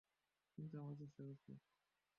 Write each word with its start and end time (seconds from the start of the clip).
কিন্তু 0.57 0.75
আমরা 0.79 0.95
চেষ্টা 1.01 1.21
করছি। 1.27 1.51